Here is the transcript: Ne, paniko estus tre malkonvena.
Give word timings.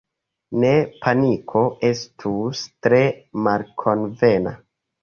Ne, 0.63 0.71
paniko 1.03 1.63
estus 1.91 2.65
tre 2.89 3.05
malkonvena. 3.49 4.61